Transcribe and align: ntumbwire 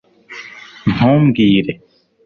ntumbwire 0.93 1.73